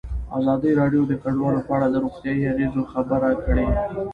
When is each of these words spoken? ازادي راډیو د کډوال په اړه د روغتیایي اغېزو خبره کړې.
ازادي 0.37 0.71
راډیو 0.79 1.03
د 1.07 1.13
کډوال 1.23 1.55
په 1.67 1.71
اړه 1.77 1.87
د 1.91 1.95
روغتیایي 2.03 2.43
اغېزو 2.53 2.81
خبره 2.93 3.29
کړې. 3.45 3.67